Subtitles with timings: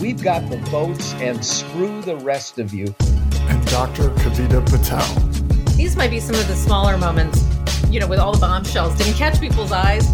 [0.00, 2.86] We've got the votes and screw the rest of you.
[3.32, 4.08] And Dr.
[4.08, 5.04] Kavita Patel.
[5.76, 7.44] These might be some of the smaller moments,
[7.90, 8.96] you know, with all the bombshells.
[8.96, 10.06] Didn't catch people's eyes.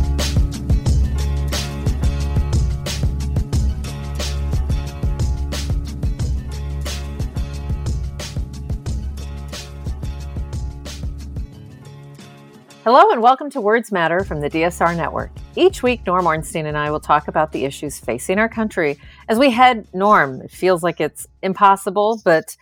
[12.83, 15.31] Hello and welcome to Words Matter from the DSR Network.
[15.59, 19.39] Each week, Norm Ornstein and I will talk about the issues facing our country as
[19.39, 22.57] we head, Norm, it feels like it's impossible, but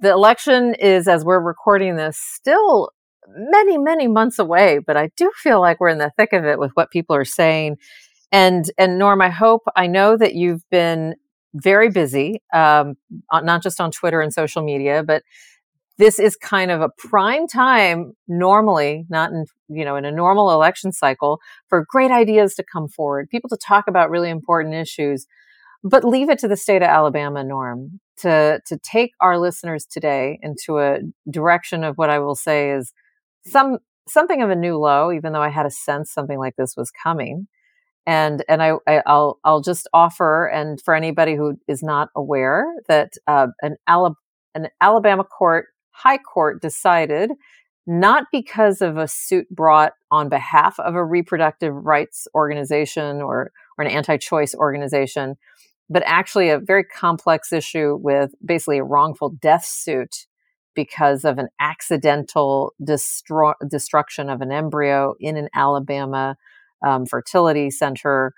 [0.00, 2.90] the election is, as we're recording this, still
[3.28, 4.80] many, many months away.
[4.84, 7.24] But I do feel like we're in the thick of it with what people are
[7.24, 7.76] saying.
[8.32, 11.14] And, and Norm, I hope, I know that you've been
[11.54, 12.96] very busy, um,
[13.32, 15.22] not just on Twitter and social media, but
[16.00, 20.50] this is kind of a prime time normally not in you know in a normal
[20.50, 21.38] election cycle
[21.68, 25.26] for great ideas to come forward people to talk about really important issues
[25.84, 30.38] but leave it to the state of alabama norm to to take our listeners today
[30.42, 31.00] into a
[31.30, 32.92] direction of what i will say is
[33.46, 33.78] some
[34.08, 36.90] something of a new low even though i had a sense something like this was
[36.90, 37.46] coming.
[38.06, 42.64] And and I, I will I'll just offer and for anybody who is not aware
[42.88, 44.16] that uh, an Alabama
[44.54, 45.66] an Alabama court
[46.02, 47.32] High Court decided
[47.86, 53.84] not because of a suit brought on behalf of a reproductive rights organization or, or
[53.84, 55.36] an anti choice organization,
[55.88, 60.26] but actually a very complex issue with basically a wrongful death suit
[60.74, 66.36] because of an accidental destro- destruction of an embryo in an Alabama
[66.86, 68.32] um, fertility center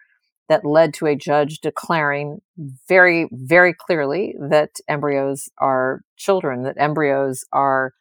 [0.49, 2.41] that led to a judge declaring
[2.89, 7.93] very, very clearly that embryos are children, that embryos are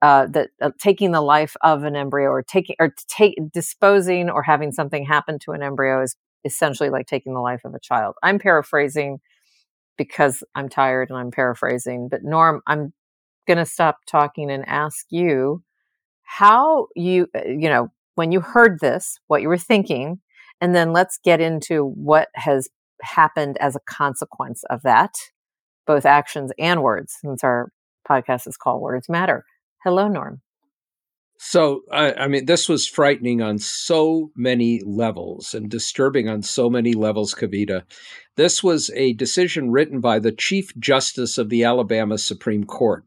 [0.00, 4.42] uh, that uh, taking the life of an embryo or taking or take disposing or
[4.42, 8.14] having something happen to an embryo is essentially like taking the life of a child.
[8.22, 9.18] I'm paraphrasing
[9.96, 12.92] because I'm tired and I'm paraphrasing, but Norm, I'm
[13.48, 15.62] going to stop talking and ask you
[16.22, 20.20] how you uh, you know when you heard this, what you were thinking,
[20.60, 22.68] and then let's get into what has
[23.02, 25.14] happened as a consequence of that,
[25.86, 27.70] both actions and words, since our
[28.08, 29.44] podcast is called Words Matter.
[29.84, 30.40] Hello, Norm.
[31.40, 36.68] So, I, I, mean, this was frightening on so many levels and disturbing on so
[36.68, 37.84] many levels, Kavita.
[38.34, 43.04] This was a decision written by the Chief Justice of the Alabama Supreme Court,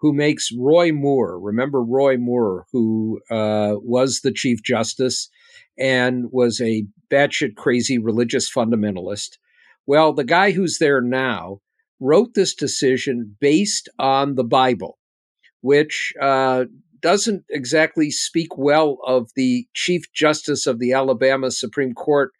[0.00, 1.38] who makes Roy Moore.
[1.38, 5.28] Remember Roy Moore, who uh, was the Chief Justice
[5.78, 9.38] and was a batshit crazy religious fundamentalist.
[9.86, 11.60] Well, the guy who's there now
[12.00, 14.98] wrote this decision based on the Bible,
[15.60, 16.64] which uh,
[17.00, 22.32] doesn't exactly speak well of the Chief Justice of the Alabama Supreme Court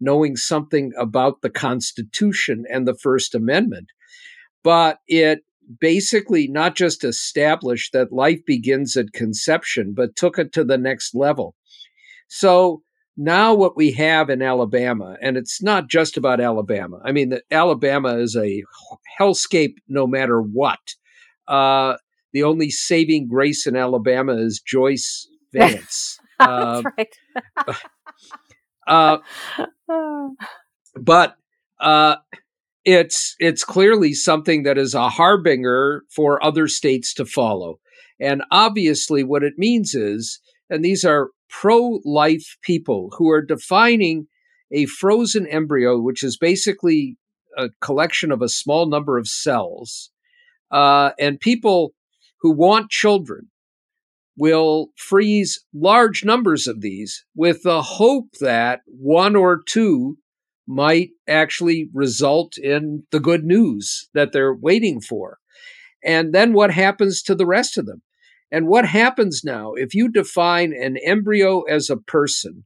[0.00, 3.88] knowing something about the Constitution and the First Amendment.
[4.62, 5.40] But it
[5.80, 11.14] basically not just established that life begins at conception, but took it to the next
[11.14, 11.54] level
[12.28, 12.82] So
[13.16, 17.00] now what we have in Alabama, and it's not just about Alabama.
[17.04, 18.62] I mean, the, Alabama is a
[19.18, 20.80] hellscape no matter what.
[21.48, 21.96] Uh,
[22.32, 26.18] the only saving grace in Alabama is Joyce Vance.
[26.38, 27.78] That's uh, right.
[28.86, 29.18] uh,
[31.00, 31.36] but
[31.80, 32.16] uh,
[32.84, 37.80] it's it's clearly something that is a harbinger for other states to follow.
[38.20, 44.26] And obviously, what it means is, and these are pro life people who are defining
[44.70, 47.16] a frozen embryo, which is basically
[47.56, 50.10] a collection of a small number of cells.
[50.70, 51.92] Uh, and people
[52.40, 53.50] who want children
[54.36, 60.18] will freeze large numbers of these with the hope that one or two
[60.66, 65.38] might actually result in the good news that they're waiting for.
[66.04, 68.02] And then what happens to the rest of them?
[68.50, 72.64] And what happens now if you define an embryo as a person?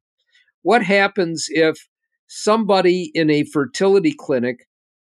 [0.63, 1.89] What happens if
[2.27, 4.67] somebody in a fertility clinic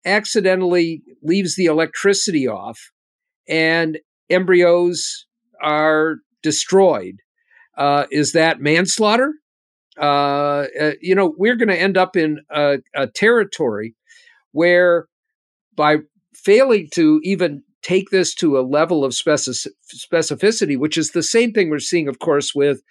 [0.05, 2.91] accidentally leaves the electricity off
[3.47, 5.27] and embryos
[5.61, 7.17] are destroyed?
[7.77, 9.33] Uh, is that manslaughter?
[9.99, 13.95] Uh, uh, you know, we're going to end up in a, a territory
[14.51, 15.07] where
[15.75, 15.97] by
[16.33, 21.69] failing to even take this to a level of specificity, which is the same thing
[21.69, 22.81] we're seeing, of course, with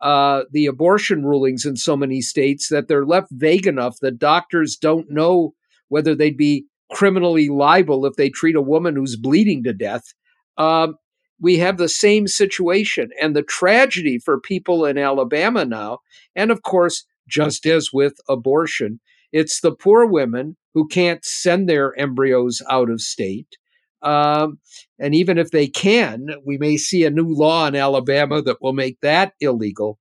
[0.00, 4.76] uh, the abortion rulings in so many states, that they're left vague enough that doctors
[4.76, 5.54] don't know
[5.88, 10.14] whether they'd be criminally liable if they treat a woman who's bleeding to death.
[10.56, 10.94] Um,
[11.40, 13.08] we have the same situation.
[13.20, 15.98] And the tragedy for people in Alabama now,
[16.36, 19.00] and of course, just as with abortion,
[19.32, 23.56] it's the poor women who can't send their embryos out of state.
[24.04, 24.58] Um,
[24.98, 28.74] and even if they can, we may see a new law in Alabama that will
[28.74, 29.98] make that illegal.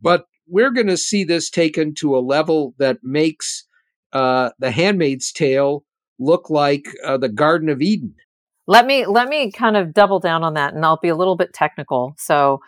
[0.00, 3.66] But we're going to see this taken to a level that makes
[4.12, 5.84] uh, the Handmaid's Tale
[6.18, 8.14] look like uh, the Garden of Eden.
[8.66, 11.36] Let me let me kind of double down on that, and I'll be a little
[11.36, 12.14] bit technical.
[12.16, 12.60] So,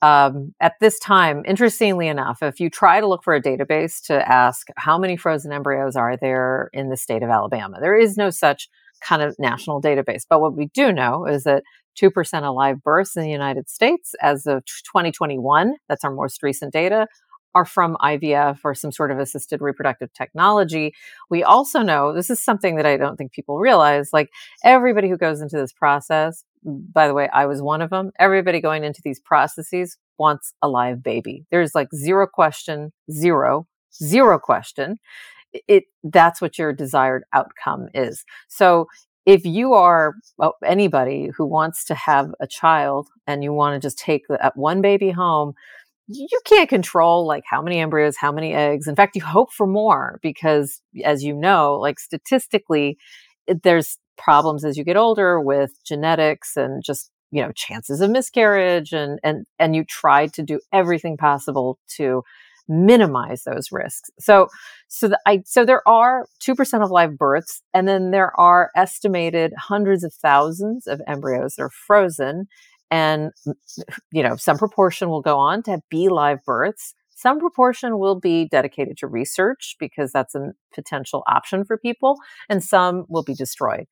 [0.00, 4.30] um, at this time, interestingly enough, if you try to look for a database to
[4.30, 8.30] ask how many frozen embryos are there in the state of Alabama, there is no
[8.30, 8.68] such
[9.00, 10.22] kind of national database.
[10.28, 11.62] But what we do know is that
[12.00, 16.72] 2% of live births in the United States as of 2021, that's our most recent
[16.72, 17.06] data,
[17.54, 20.92] are from IVF or some sort of assisted reproductive technology.
[21.28, 24.30] We also know this is something that I don't think people realize like
[24.62, 28.60] everybody who goes into this process, by the way, I was one of them, everybody
[28.60, 31.44] going into these processes wants a live baby.
[31.50, 33.66] There's like zero question, zero,
[34.00, 34.98] zero question.
[35.52, 38.24] It that's what your desired outcome is.
[38.48, 38.86] So
[39.26, 43.86] if you are well, anybody who wants to have a child and you want to
[43.86, 45.54] just take that uh, one baby home,
[46.08, 48.88] you can't control like how many embryos, how many eggs.
[48.88, 52.98] In fact, you hope for more because, as you know, like statistically,
[53.62, 58.92] there's problems as you get older with genetics and just you know chances of miscarriage
[58.92, 62.22] and and and you try to do everything possible to
[62.68, 64.10] minimize those risks.
[64.18, 64.48] So,
[64.88, 69.52] so the, I, so there are 2% of live births, and then there are estimated
[69.58, 72.48] hundreds of thousands of embryos that are frozen
[72.90, 73.54] and, mm,
[74.12, 76.94] you know, some proportion will go on to be live births.
[77.14, 82.16] Some proportion will be dedicated to research because that's a potential option for people,
[82.48, 83.86] and some will be destroyed.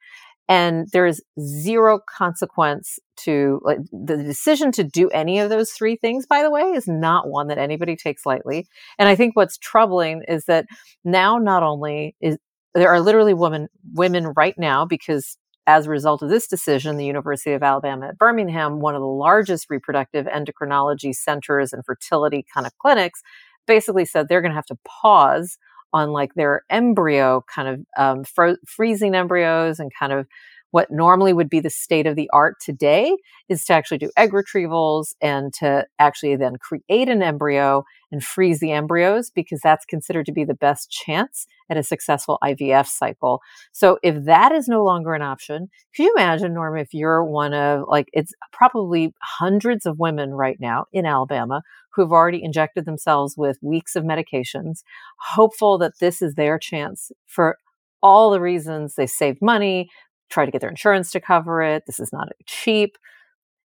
[0.48, 5.96] And there is zero consequence to like, the decision to do any of those three
[5.96, 8.66] things, by the way, is not one that anybody takes lightly.
[8.98, 10.66] And I think what's troubling is that
[11.04, 12.38] now not only is
[12.74, 15.36] there are literally women women right now because
[15.66, 19.06] as a result of this decision, the University of Alabama at Birmingham, one of the
[19.06, 23.20] largest reproductive endocrinology centers and fertility kind of clinics,
[23.66, 25.58] basically said they're going to have to pause
[25.92, 30.26] on like their embryo kind of um, fro- freezing embryos and kind of
[30.70, 33.16] what normally would be the state of the art today
[33.48, 38.60] is to actually do egg retrievals and to actually then create an embryo and freeze
[38.60, 43.40] the embryos because that's considered to be the best chance at a successful IVF cycle.
[43.72, 47.54] So if that is no longer an option, can you imagine, Norm, if you're one
[47.54, 51.62] of like it's probably hundreds of women right now in Alabama
[51.94, 54.82] who have already injected themselves with weeks of medications,
[55.18, 57.56] hopeful that this is their chance for
[58.02, 59.90] all the reasons they save money,
[60.30, 61.84] try to get their insurance to cover it.
[61.86, 62.96] This is not cheap.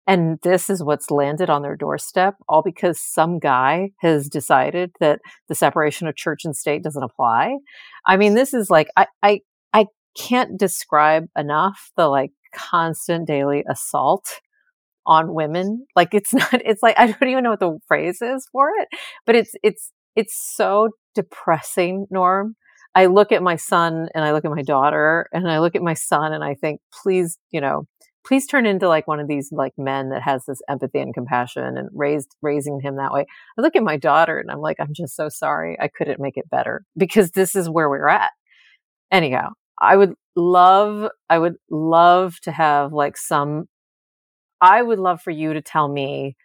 [0.07, 5.19] And this is what's landed on their doorstep, all because some guy has decided that
[5.47, 7.57] the separation of church and state doesn't apply.
[8.05, 9.39] I mean, this is like, I, I,
[9.73, 9.85] I
[10.15, 14.41] can't describe enough the like constant daily assault
[15.07, 15.85] on women.
[15.95, 18.87] Like it's not, it's like, I don't even know what the phrase is for it,
[19.25, 22.55] but it's, it's, it's so depressing, Norm.
[22.95, 25.81] I look at my son and I look at my daughter and I look at
[25.81, 27.85] my son and I think, please, you know,
[28.25, 31.77] please turn into like one of these like men that has this empathy and compassion
[31.77, 33.25] and raised raising him that way.
[33.57, 35.77] I look at my daughter and I'm like, I'm just so sorry.
[35.79, 38.31] I couldn't make it better because this is where we're at.
[39.11, 39.49] Anyhow,
[39.79, 43.65] I would love, I would love to have like some,
[44.61, 46.35] I would love for you to tell me,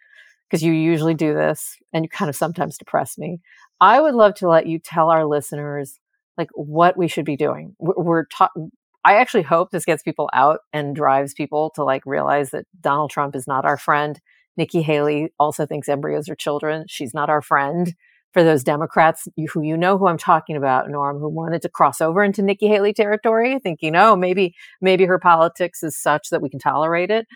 [0.49, 3.39] because you usually do this and you kind of sometimes depress me.
[3.79, 5.97] I would love to let you tell our listeners
[6.37, 7.75] like what we should be doing.
[7.79, 8.71] We're talking,
[9.03, 13.09] I actually hope this gets people out and drives people to like realize that Donald
[13.09, 14.19] Trump is not our friend.
[14.57, 16.85] Nikki Haley also thinks embryos are children.
[16.87, 17.93] She's not our friend.
[18.33, 21.99] For those Democrats who you know who I'm talking about, Norm, who wanted to cross
[21.99, 26.49] over into Nikki Haley territory, thinking, oh, maybe maybe her politics is such that we
[26.49, 27.27] can tolerate it.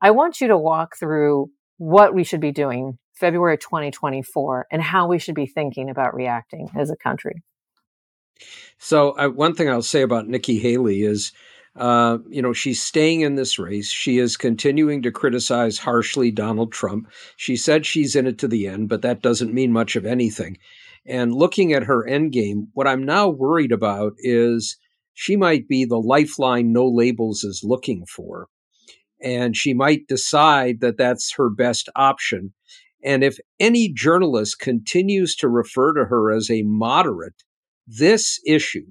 [0.00, 5.08] I want you to walk through what we should be doing February 2024 and how
[5.08, 7.42] we should be thinking about reacting as a country.
[8.78, 11.32] So, uh, one thing I'll say about Nikki Haley is,
[11.76, 13.90] uh, you know, she's staying in this race.
[13.90, 17.08] She is continuing to criticize harshly Donald Trump.
[17.36, 20.58] She said she's in it to the end, but that doesn't mean much of anything.
[21.06, 24.76] And looking at her end game, what I'm now worried about is
[25.14, 28.48] she might be the lifeline no labels is looking for.
[29.20, 32.52] And she might decide that that's her best option.
[33.02, 37.42] And if any journalist continues to refer to her as a moderate,
[37.88, 38.86] this issue,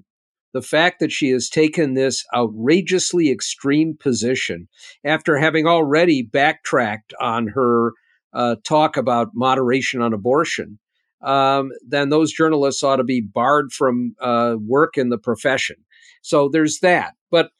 [0.52, 4.68] the fact that she has taken this outrageously extreme position
[5.04, 7.92] after having already backtracked on her
[8.32, 10.78] uh, talk about moderation on abortion,
[11.22, 15.76] um, then those journalists ought to be barred from uh, work in the profession.
[16.22, 17.14] So there's that.
[17.30, 17.50] But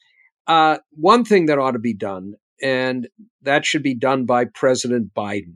[0.47, 3.07] uh, one thing that ought to be done, and
[3.41, 5.55] that should be done by President Biden.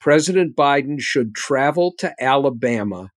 [0.00, 3.10] President Biden should travel to Alabama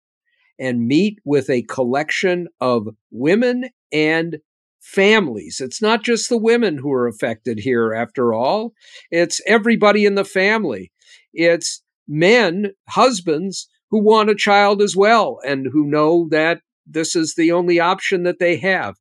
[0.58, 4.38] and meet with a collection of women and
[4.80, 5.60] families.
[5.60, 8.72] It's not just the women who are affected here, after all,
[9.10, 10.92] it's everybody in the family.
[11.32, 17.34] It's men, husbands, who want a child as well and who know that this is
[17.34, 18.96] the only option that they have.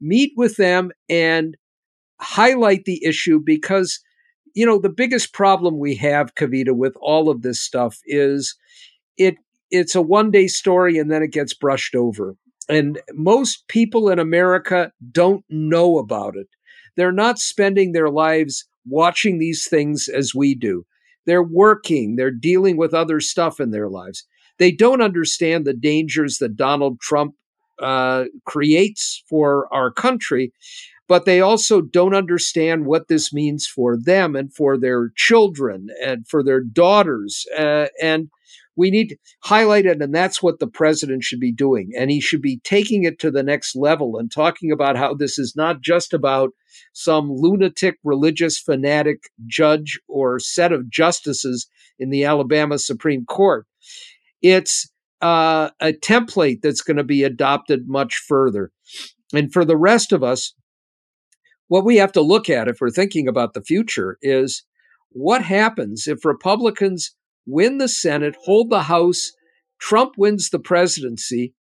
[0.00, 1.56] Meet with them and
[2.20, 4.00] highlight the issue because,
[4.54, 8.56] you know, the biggest problem we have, Kavita, with all of this stuff is
[9.16, 9.36] it
[9.74, 12.36] it's a one day story and then it gets brushed over.
[12.68, 16.46] And most people in America don't know about it.
[16.96, 20.86] They're not spending their lives watching these things as we do.
[21.26, 24.24] They're working, they're dealing with other stuff in their lives.
[24.58, 27.34] They don't understand the dangers that Donald Trump
[27.82, 30.52] uh, creates for our country,
[31.08, 36.28] but they also don't understand what this means for them and for their children and
[36.28, 37.44] for their daughters.
[37.58, 38.30] Uh, and
[38.76, 41.92] we need to highlight it, and that's what the president should be doing.
[41.96, 45.38] And he should be taking it to the next level and talking about how this
[45.38, 46.50] is not just about
[46.92, 53.66] some lunatic religious fanatic judge or set of justices in the Alabama Supreme Court.
[54.42, 54.90] It's
[55.20, 58.72] uh, a template that's going to be adopted much further.
[59.32, 60.54] And for the rest of us,
[61.68, 64.64] what we have to look at if we're thinking about the future is
[65.10, 67.14] what happens if Republicans
[67.46, 69.32] win the Senate, hold the House,
[69.80, 71.54] Trump wins the presidency,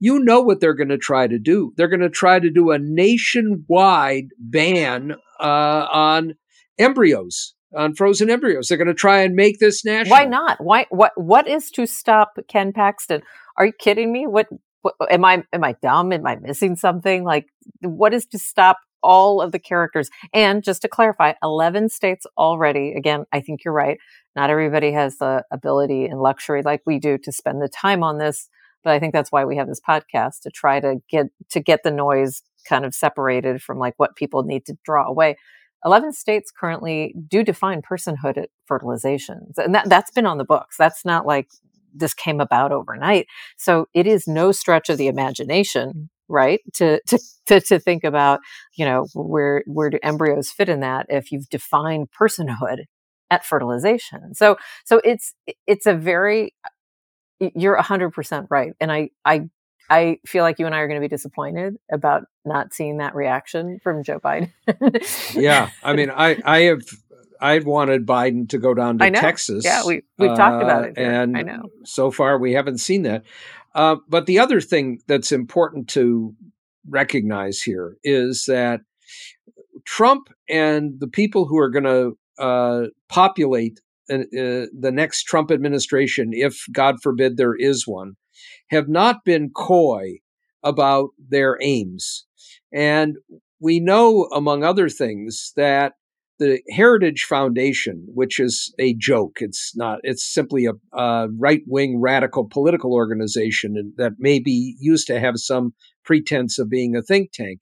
[0.00, 1.72] you know what they're going to try to do.
[1.76, 6.34] They're going to try to do a nationwide ban uh, on
[6.78, 8.68] embryos, on frozen embryos.
[8.68, 10.16] They're going to try and make this national.
[10.16, 10.56] Why not?
[10.58, 10.86] Why?
[10.88, 11.12] What?
[11.16, 13.20] What is to stop Ken Paxton?
[13.58, 14.26] Are you kidding me?
[14.26, 14.46] What?
[14.80, 15.44] what am I?
[15.52, 16.12] Am I dumb?
[16.12, 17.22] Am I missing something?
[17.22, 17.46] Like,
[17.82, 20.10] what is to stop all of the characters?
[20.32, 22.92] And just to clarify, eleven states already.
[22.92, 23.98] Again, I think you're right
[24.36, 28.18] not everybody has the ability and luxury like we do to spend the time on
[28.18, 28.48] this
[28.84, 31.82] but i think that's why we have this podcast to try to get to get
[31.82, 35.36] the noise kind of separated from like what people need to draw away
[35.84, 39.56] 11 states currently do define personhood at fertilizations.
[39.56, 41.48] and that, that's been on the books that's not like
[41.92, 43.26] this came about overnight
[43.56, 48.40] so it is no stretch of the imagination right to to to, to think about
[48.76, 52.84] you know where where do embryos fit in that if you've defined personhood
[53.30, 54.34] at fertilization.
[54.34, 55.34] So so it's
[55.66, 56.54] it's a very
[57.54, 59.48] you're 100% right and I I
[59.88, 63.14] I feel like you and I are going to be disappointed about not seeing that
[63.16, 64.52] reaction from Joe Biden.
[65.34, 66.82] yeah, I mean, I I have
[67.40, 69.64] I've wanted Biden to go down to Texas.
[69.64, 71.10] Yeah, we we've uh, talked about it, here.
[71.10, 71.70] and I know.
[71.84, 73.24] So far, we haven't seen that.
[73.74, 76.34] Uh, but the other thing that's important to
[76.88, 78.80] recognize here is that
[79.86, 85.50] Trump and the people who are going to uh, populate uh, uh, the next Trump
[85.50, 88.14] administration, if God forbid there is one,
[88.70, 90.18] have not been coy
[90.62, 92.26] about their aims.
[92.72, 93.16] And
[93.60, 95.92] we know, among other things, that
[96.40, 102.00] the Heritage Foundation, which is a joke, it's not, it's simply a, a right wing
[102.00, 107.30] radical political organization that may be used to have some pretense of being a think
[107.32, 107.60] tank.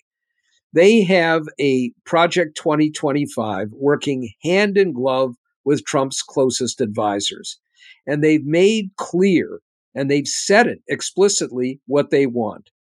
[0.73, 7.59] They have a Project 2025 working hand in glove with Trump's closest advisors.
[8.07, 9.61] And they've made clear
[9.95, 12.71] and they've said it explicitly what they want.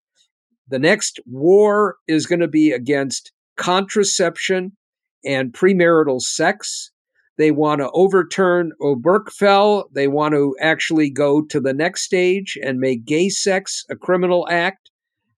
[0.68, 4.76] The next war is going to be against contraception
[5.24, 6.90] and premarital sex.
[7.36, 9.84] They want to overturn Obergefell.
[9.92, 14.46] They want to actually go to the next stage and make gay sex a criminal
[14.50, 14.90] act,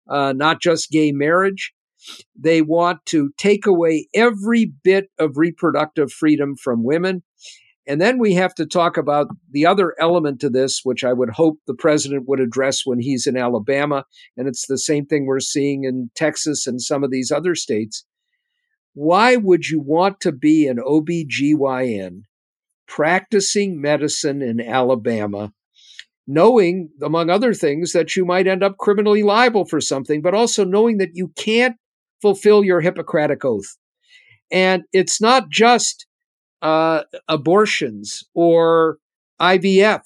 [0.08, 1.72] uh, not just gay marriage.
[2.34, 7.22] They want to take away every bit of reproductive freedom from women.
[7.86, 11.30] And then we have to talk about the other element to this, which I would
[11.30, 14.04] hope the president would address when he's in Alabama.
[14.36, 18.04] And it's the same thing we're seeing in Texas and some of these other states.
[18.94, 22.22] Why would you want to be an OBGYN
[22.86, 25.52] practicing medicine in Alabama,
[26.26, 30.64] knowing, among other things, that you might end up criminally liable for something, but also
[30.64, 31.76] knowing that you can't
[32.20, 33.76] fulfill your Hippocratic oath?
[34.50, 36.06] And it's not just
[36.62, 38.98] uh, abortions or
[39.40, 40.02] IVF.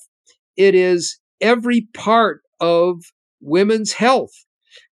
[0.57, 3.00] It is every part of
[3.41, 4.44] women's health.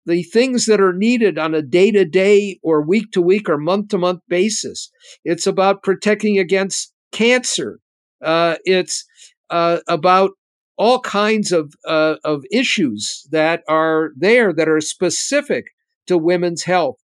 [0.05, 3.57] The things that are needed on a day to day or week to week or
[3.57, 4.91] month to month basis.
[5.23, 7.79] It's about protecting against cancer.
[8.23, 9.05] Uh, it's
[9.49, 10.31] uh, about
[10.77, 15.67] all kinds of uh, of issues that are there that are specific
[16.07, 16.97] to women's health,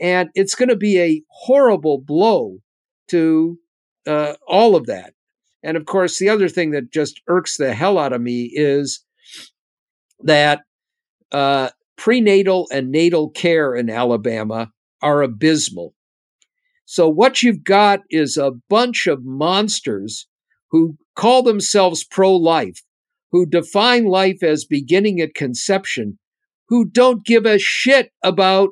[0.00, 2.58] and it's going to be a horrible blow
[3.08, 3.58] to
[4.06, 5.12] uh, all of that.
[5.62, 9.04] And of course, the other thing that just irks the hell out of me is
[10.20, 10.62] that
[11.32, 14.70] uh, prenatal and natal care in Alabama
[15.02, 15.94] are abysmal.
[16.86, 20.26] So, what you've got is a bunch of monsters
[20.70, 22.82] who call themselves pro life,
[23.32, 26.18] who define life as beginning at conception,
[26.68, 28.70] who don't give a shit about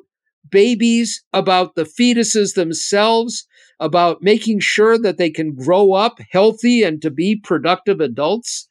[0.49, 3.45] babies, about the fetuses themselves,
[3.79, 8.67] about making sure that they can grow up healthy and to be productive adults.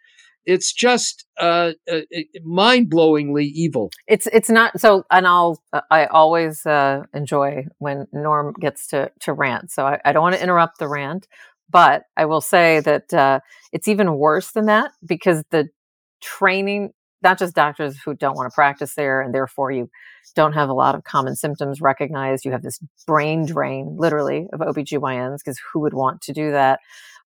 [0.48, 2.00] It's just uh, uh,
[2.42, 3.90] mind-blowingly evil.
[4.06, 9.34] It's it's not so, and I'll I always uh, enjoy when Norm gets to to
[9.34, 9.70] rant.
[9.70, 11.28] So I, I don't want to interrupt the rant,
[11.68, 13.40] but I will say that uh,
[13.72, 15.68] it's even worse than that because the
[16.22, 19.90] training not just doctors who don't want to practice there and therefore you
[20.34, 22.44] don't have a lot of common symptoms recognized.
[22.44, 26.80] You have this brain drain, literally, of OBGYNs, because who would want to do that?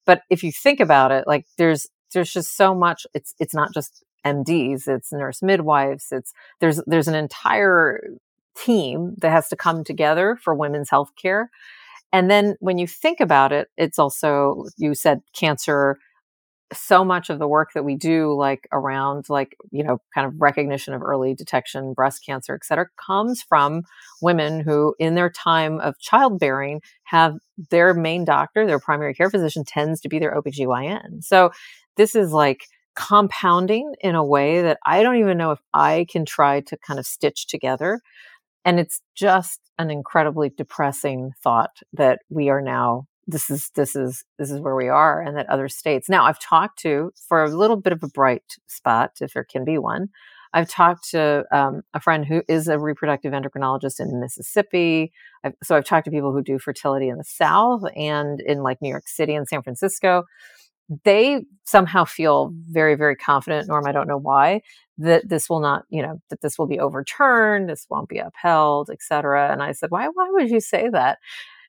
[0.06, 3.72] But if you think about it, like there's there's just so much it's it's not
[3.74, 8.02] just MDs, it's nurse midwives, it's there's there's an entire
[8.56, 11.50] team that has to come together for women's health care.
[12.12, 15.98] And then when you think about it, it's also you said cancer
[16.72, 20.34] so much of the work that we do like around like you know kind of
[20.40, 23.82] recognition of early detection breast cancer et cetera comes from
[24.20, 27.34] women who in their time of childbearing have
[27.70, 31.50] their main doctor their primary care physician tends to be their obgyn so
[31.96, 36.24] this is like compounding in a way that i don't even know if i can
[36.24, 38.00] try to kind of stitch together
[38.64, 44.24] and it's just an incredibly depressing thought that we are now this is this is
[44.38, 47.48] this is where we are and that other states now i've talked to for a
[47.48, 50.08] little bit of a bright spot if there can be one
[50.52, 55.12] i've talked to um, a friend who is a reproductive endocrinologist in mississippi
[55.44, 58.82] I've, so i've talked to people who do fertility in the south and in like
[58.82, 60.24] new york city and san francisco
[61.04, 64.60] they somehow feel very very confident norm i don't know why
[64.98, 68.90] that this will not you know that this will be overturned this won't be upheld
[68.90, 71.18] etc and i said why why would you say that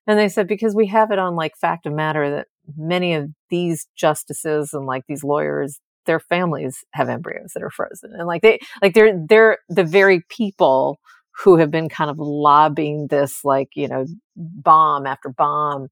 [0.08, 2.48] and they said, because we have it on like fact of matter that
[2.78, 8.12] many of these justices and like these lawyers, their families have embryos that are frozen.
[8.14, 11.00] And like they, like they're, they're the very people
[11.32, 15.88] who have been kind of lobbying this, like, you know, bomb after bomb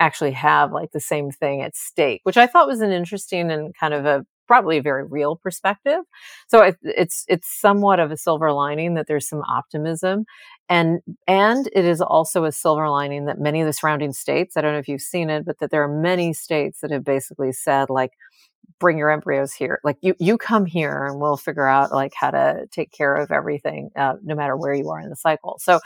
[0.00, 3.74] actually have like the same thing at stake, which I thought was an interesting and
[3.74, 6.00] kind of a probably a very real perspective.
[6.48, 10.24] So it, it's it's somewhat of a silver lining that there's some optimism,
[10.68, 14.56] and and it is also a silver lining that many of the surrounding states.
[14.56, 17.04] I don't know if you've seen it, but that there are many states that have
[17.04, 18.12] basically said like
[18.80, 22.30] bring your embryos here like you you come here and we'll figure out like how
[22.30, 25.80] to take care of everything uh, no matter where you are in the cycle so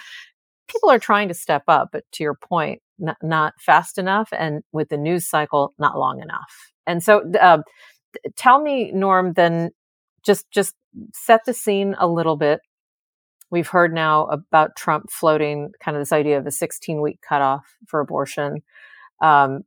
[0.72, 4.62] people are trying to step up, but to your point, not, not fast enough, and
[4.72, 6.72] with the news cycle, not long enough.
[6.86, 7.58] And so, uh,
[8.36, 9.70] tell me, Norm, then
[10.24, 10.74] just just
[11.12, 12.60] set the scene a little bit.
[13.50, 17.66] We've heard now about Trump floating kind of this idea of a 16 week cutoff
[17.86, 18.62] for abortion.
[19.20, 19.64] Um,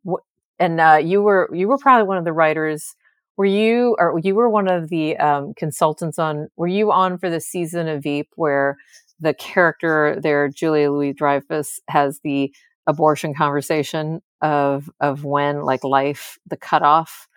[0.59, 2.95] and uh, you were you were probably one of the writers.
[3.37, 6.47] Were you or you were one of the um, consultants on?
[6.55, 8.77] Were you on for the season of Veep where
[9.19, 12.53] the character there, Julia Louis Dreyfus, has the
[12.87, 17.27] abortion conversation of of when like life the cutoff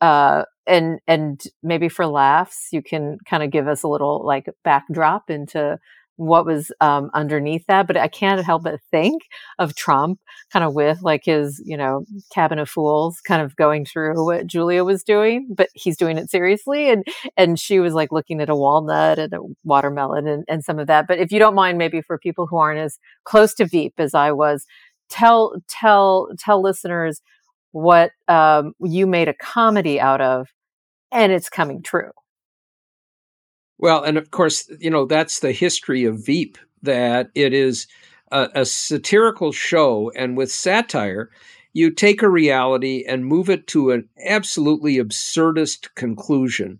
[0.00, 4.48] uh and and maybe for laughs you can kind of give us a little like
[4.64, 5.78] backdrop into
[6.16, 9.22] what was um, underneath that but i can't help but think
[9.58, 10.18] of trump
[10.52, 14.46] kind of with like his you know cabin of fools kind of going through what
[14.46, 17.04] julia was doing but he's doing it seriously and
[17.36, 20.86] and she was like looking at a walnut and a watermelon and, and some of
[20.86, 23.94] that but if you don't mind maybe for people who aren't as close to veep
[23.98, 24.66] as i was
[25.08, 27.20] tell tell tell listeners
[27.72, 30.48] what um, you made a comedy out of
[31.12, 32.10] and it's coming true
[33.78, 37.86] well and of course you know that's the history of veep that it is
[38.32, 41.30] a, a satirical show and with satire
[41.76, 46.78] you take a reality and move it to an absolutely absurdist conclusion.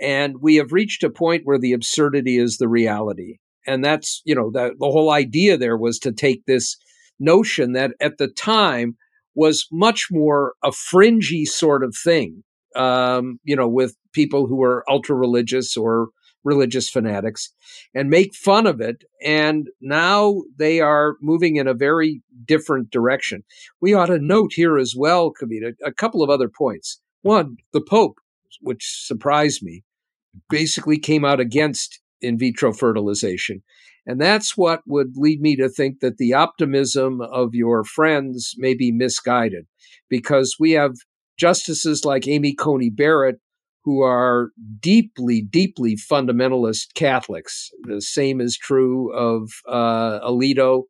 [0.00, 3.38] And we have reached a point where the absurdity is the reality.
[3.68, 6.76] And that's you know the, the whole idea there was to take this
[7.20, 8.96] notion that at the time
[9.36, 12.42] was much more a fringy sort of thing,
[12.74, 16.08] um, you know, with people who were ultra religious or
[16.44, 17.50] religious fanatics
[17.94, 19.04] and make fun of it.
[19.24, 23.44] And now they are moving in a very different direction.
[23.80, 27.00] We ought to note here as well, Kavita, a couple of other points.
[27.22, 28.18] One, the Pope,
[28.60, 29.84] which surprised me,
[30.50, 33.62] basically came out against in vitro fertilization.
[34.06, 38.74] And that's what would lead me to think that the optimism of your friends may
[38.74, 39.66] be misguided
[40.08, 40.94] because we have
[41.38, 43.40] justices like Amy Coney Barrett
[43.84, 47.70] who are deeply, deeply fundamentalist Catholics.
[47.82, 50.84] The same is true of uh, Alito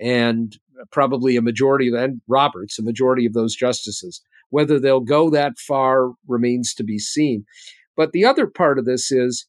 [0.00, 0.56] and
[0.90, 4.20] probably a majority of, and Roberts, a majority of those justices.
[4.50, 7.44] Whether they'll go that far remains to be seen.
[7.96, 9.46] But the other part of this is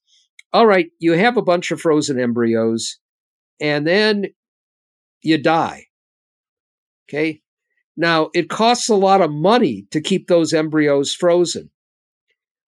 [0.53, 2.99] all right, you have a bunch of frozen embryos
[3.60, 4.25] and then
[5.23, 5.86] you die.
[7.10, 7.41] Okay.
[7.97, 11.69] Now, it costs a lot of money to keep those embryos frozen.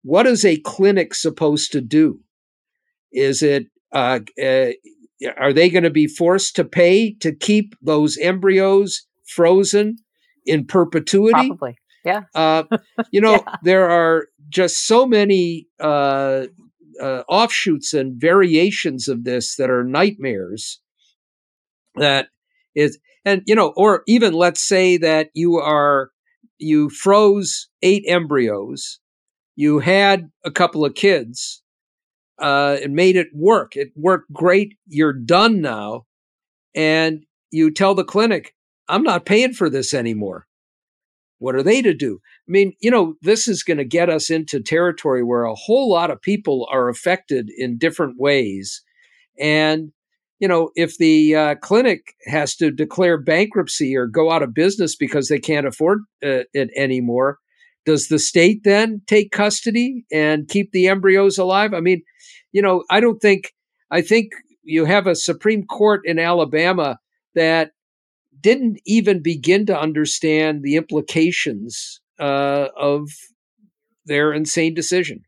[0.07, 2.21] What is a clinic supposed to do?
[3.11, 4.69] Is it, uh, uh,
[5.37, 9.97] are they going to be forced to pay to keep those embryos frozen
[10.45, 11.49] in perpetuity?
[11.49, 11.77] Probably.
[12.05, 12.21] Yeah.
[12.33, 12.63] Uh,
[13.11, 13.55] you know, yeah.
[13.63, 16.45] there are just so many uh,
[17.01, 20.79] uh, offshoots and variations of this that are nightmares.
[21.95, 22.29] That
[22.75, 26.11] is, and you know, or even let's say that you are
[26.59, 29.01] you froze eight embryos,
[29.57, 31.63] you had a couple of kids,
[32.39, 33.75] uh, made it work.
[33.75, 34.75] It worked great.
[34.85, 36.05] You're done now,
[36.75, 38.53] and you tell the clinic,
[38.87, 40.45] "I'm not paying for this anymore."
[41.39, 42.19] What are they to do?
[42.47, 45.89] I mean, you know, this is going to get us into territory where a whole
[45.89, 48.83] lot of people are affected in different ways.
[49.39, 49.91] And,
[50.39, 54.95] you know, if the uh, clinic has to declare bankruptcy or go out of business
[54.95, 57.37] because they can't afford uh, it anymore,
[57.87, 61.73] does the state then take custody and keep the embryos alive?
[61.73, 62.03] I mean,
[62.51, 63.53] you know, I don't think,
[63.89, 66.99] I think you have a Supreme Court in Alabama
[67.33, 67.71] that
[68.41, 73.09] didn't even begin to understand the implications uh, of
[74.05, 75.21] their insane decision.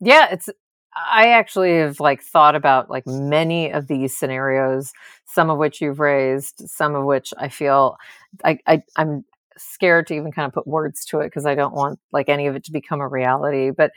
[0.00, 0.48] Yeah, it's.
[0.94, 4.92] I actually have like thought about like many of these scenarios,
[5.26, 7.96] some of which you've raised, some of which I feel
[8.44, 9.24] I, I I'm
[9.60, 12.46] scared to even kind of put words to it because I don't want like any
[12.46, 13.70] of it to become a reality.
[13.70, 13.92] But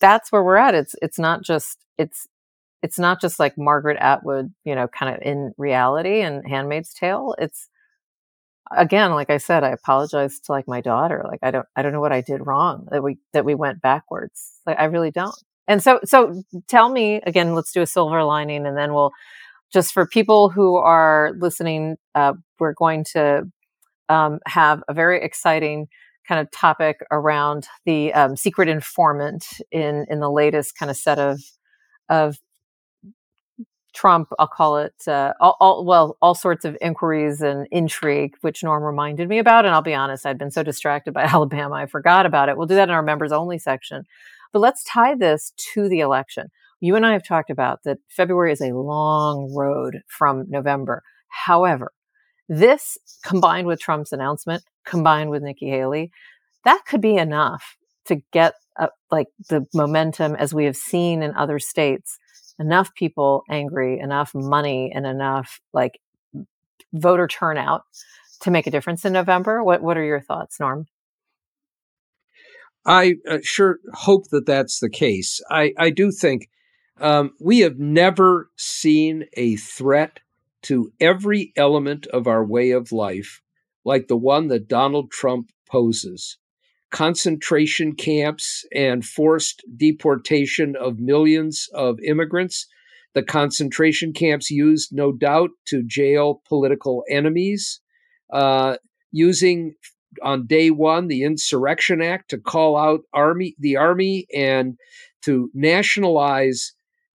[0.00, 0.74] that's where we're at.
[0.74, 2.26] It's it's not just it's
[2.82, 7.34] it's not just like Margaret Atwood, you know, kind of in reality and Handmaid's Tale.
[7.38, 7.68] It's
[8.70, 11.92] again like i said i apologize to like my daughter like i don't i don't
[11.92, 15.36] know what i did wrong that we that we went backwards like i really don't
[15.68, 19.12] and so so tell me again let's do a silver lining and then we'll
[19.72, 23.42] just for people who are listening uh, we're going to
[24.08, 25.88] um, have a very exciting
[26.26, 31.18] kind of topic around the um, secret informant in in the latest kind of set
[31.18, 31.40] of
[32.08, 32.38] of
[33.94, 38.62] Trump, I'll call it, uh, all, all, well, all sorts of inquiries and intrigue, which
[38.62, 39.64] Norm reminded me about.
[39.64, 42.56] And I'll be honest, I'd been so distracted by Alabama, I forgot about it.
[42.56, 44.02] We'll do that in our members only section.
[44.52, 46.48] But let's tie this to the election.
[46.80, 51.02] You and I have talked about that February is a long road from November.
[51.28, 51.92] However,
[52.48, 56.10] this combined with Trump's announcement, combined with Nikki Haley,
[56.64, 57.76] that could be enough
[58.06, 62.18] to get uh, like the momentum as we have seen in other states.
[62.58, 65.98] Enough people angry enough money and enough like
[66.92, 67.82] voter turnout
[68.40, 69.62] to make a difference in november.
[69.62, 70.86] What what are your thoughts norm?
[72.86, 75.40] I uh, sure hope that that's the case.
[75.50, 76.48] I i do think
[77.00, 80.20] um, we have never seen a threat
[80.64, 83.40] to every element of our way of life
[83.84, 86.38] like the one that donald trump poses
[86.94, 92.68] concentration camps and forced deportation of millions of immigrants.
[93.14, 97.80] The concentration camps used, no doubt, to jail political enemies,
[98.32, 98.76] uh,
[99.10, 99.74] using
[100.22, 104.76] on day one the Insurrection Act to call out army the army and
[105.22, 106.74] to nationalize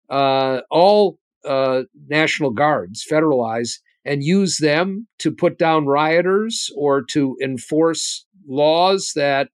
[0.09, 7.37] uh, all uh, national guards, federalize, and use them to put down rioters or to
[7.41, 9.49] enforce laws that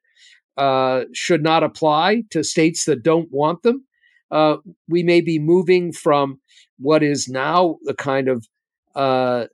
[0.58, 3.86] uh, should not apply to states that don't want them.
[4.32, 6.40] Uh, we may be moving from
[6.78, 8.48] what is now the kind of
[8.96, 9.46] uh,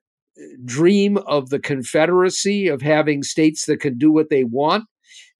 [0.65, 4.85] dream of the Confederacy of having states that can do what they want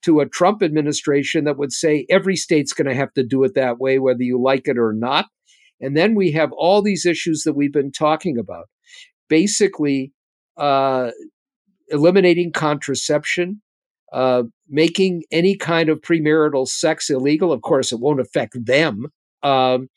[0.03, 3.53] to a Trump administration that would say every state's going to have to do it
[3.53, 5.27] that way, whether you like it or not.
[5.81, 8.65] And then we have all these issues that we've been talking about.
[9.27, 10.13] Basically,
[10.57, 11.11] uh,
[11.89, 13.61] eliminating contraception,
[14.13, 17.51] uh, making any kind of premarital sex illegal.
[17.51, 19.07] Of course, it won't affect them.
[19.41, 19.89] Um,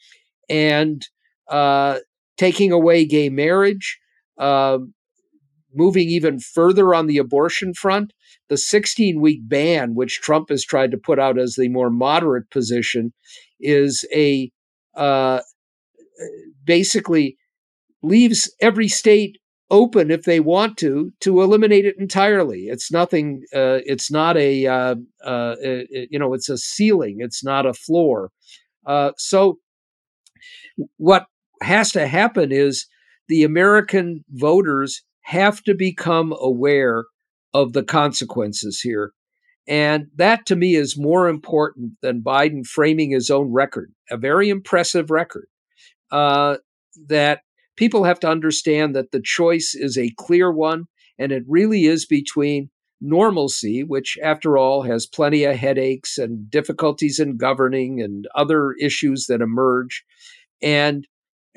[0.48, 1.06] and
[1.50, 1.98] uh,
[2.36, 3.98] taking away gay marriage,
[4.38, 4.78] uh,
[5.74, 8.12] moving even further on the abortion front.
[8.48, 12.50] The 16 week ban, which Trump has tried to put out as the more moderate
[12.50, 13.12] position,
[13.60, 14.50] is a
[14.94, 15.40] uh,
[16.64, 17.36] basically
[18.02, 19.38] leaves every state
[19.70, 22.64] open if they want to to eliminate it entirely.
[22.66, 23.42] It's nothing.
[23.54, 26.34] Uh, it's not a uh, uh, you know.
[26.34, 27.16] It's a ceiling.
[27.18, 28.30] It's not a floor.
[28.86, 29.58] Uh, so
[30.96, 31.26] what
[31.62, 32.86] has to happen is
[33.28, 37.04] the American voters have to become aware
[37.54, 39.12] of the consequences here.
[39.66, 44.50] And that to me is more important than Biden framing his own record, a very
[44.50, 45.46] impressive record.
[46.10, 46.56] Uh,
[47.08, 47.40] that
[47.76, 50.84] people have to understand that the choice is a clear one,
[51.18, 57.18] and it really is between normalcy, which, after all, has plenty of headaches and difficulties
[57.18, 60.04] in governing and other issues that emerge,
[60.62, 61.06] and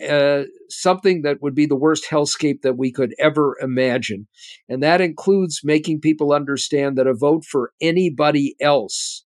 [0.07, 4.27] uh, something that would be the worst hellscape that we could ever imagine.
[4.69, 9.23] And that includes making people understand that a vote for anybody else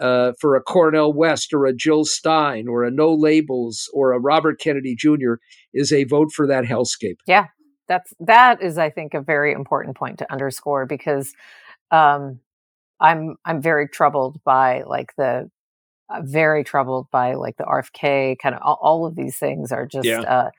[0.00, 4.20] uh, for a Cornel West or a Jill Stein or a No Labels or a
[4.20, 5.34] Robert Kennedy Jr.
[5.72, 7.16] is a vote for that hellscape.
[7.26, 7.46] Yeah,
[7.88, 11.32] that's that is, I think, a very important point to underscore because
[11.90, 12.40] um,
[13.00, 15.50] I'm I'm very troubled by like the
[16.10, 19.86] uh, very troubled by like the RFK kind of all, all of these things are
[19.86, 20.20] just yeah.
[20.20, 20.50] uh,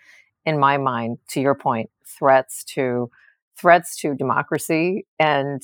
[0.46, 3.10] in my mind, to your point, threats to
[3.60, 5.62] threats to democracy and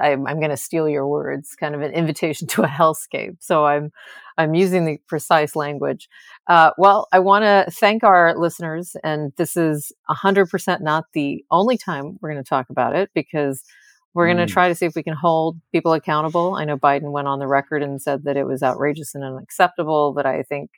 [0.00, 3.36] I'm, I'm going to steal your words, kind of an invitation to a hellscape.
[3.40, 3.90] So I'm
[4.38, 6.08] I'm using the precise language.
[6.46, 11.76] Uh, well, I want to thank our listeners, and this is 100% not the only
[11.76, 13.62] time we're going to talk about it because
[14.14, 14.52] we're going to mm.
[14.52, 16.54] try to see if we can hold people accountable.
[16.54, 20.14] I know Biden went on the record and said that it was outrageous and unacceptable,
[20.14, 20.70] but I think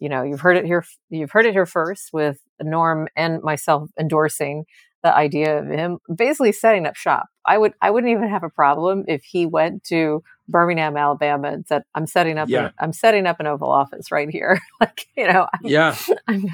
[0.00, 3.90] you know you've heard it here you've heard it here first with norm and myself
[3.98, 4.64] endorsing
[5.02, 7.26] the idea of him basically setting up shop.
[7.46, 11.66] I would I wouldn't even have a problem if he went to Birmingham, Alabama, and
[11.66, 12.70] said, "I'm setting up yeah.
[12.78, 15.96] I'm setting up an Oval Office right here." like you know, I'm, yeah,
[16.28, 16.44] I'm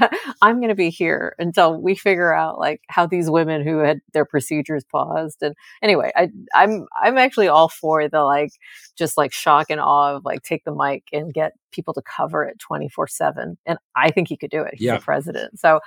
[0.40, 4.00] I'm going to be here until we figure out like how these women who had
[4.12, 5.42] their procedures paused.
[5.42, 8.52] And anyway, I I'm I'm actually all for the like
[8.96, 12.44] just like shock and awe of like take the mic and get people to cover
[12.44, 13.58] it 24 seven.
[13.66, 14.74] And I think he could do it.
[14.74, 14.98] He's yeah.
[14.98, 15.58] the president.
[15.58, 15.80] So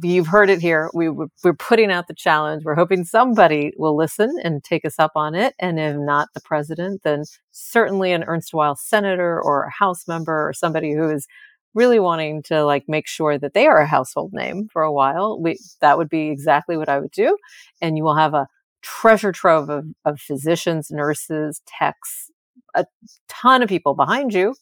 [0.00, 0.90] you've heard it here.
[0.94, 2.64] We, we're putting out the challenge.
[2.64, 5.54] We're hoping somebody will listen and take us up on it.
[5.58, 10.52] And if not the president, then certainly an erstwhile senator or a House member or
[10.52, 11.26] somebody who is
[11.74, 15.40] really wanting to like make sure that they are a household name for a while.
[15.40, 17.36] We that would be exactly what I would do.
[17.80, 18.46] And you will have a
[18.82, 22.30] treasure trove of, of physicians, nurses, techs,
[22.74, 22.86] a
[23.28, 24.54] ton of people behind you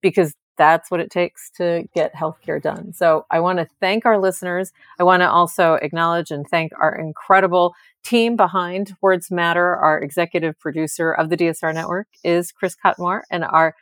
[0.00, 2.92] because that's what it takes to get healthcare done.
[2.92, 4.72] So I want to thank our listeners.
[4.98, 9.76] I want to also acknowledge and thank our incredible team behind Words Matter.
[9.76, 13.74] Our executive producer of the DSR network is Chris Cotmore, and our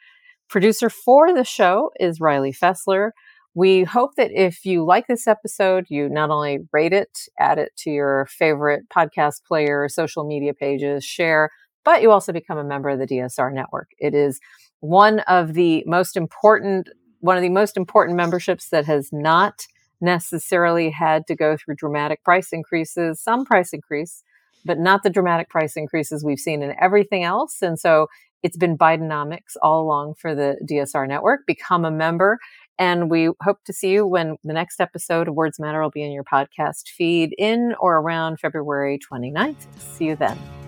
[0.49, 3.11] producer for the show is Riley Fessler.
[3.55, 7.73] We hope that if you like this episode, you not only rate it, add it
[7.79, 11.51] to your favorite podcast player, social media pages, share,
[11.85, 13.91] but you also become a member of the DSR network.
[13.99, 14.41] It is
[14.81, 16.89] one of the most important
[17.21, 19.67] one of the most important memberships that has not
[20.01, 24.25] necessarily had to go through dramatic price increases, some price increase,
[24.65, 27.63] but not the dramatic price increases we've seen in everything else.
[27.63, 28.09] And so
[28.43, 31.47] it's been Bidenomics all along for the DSR network.
[31.47, 32.39] Become a member.
[32.79, 36.03] And we hope to see you when the next episode of Words Matter will be
[36.03, 39.67] in your podcast feed in or around February 29th.
[39.79, 40.62] See you then.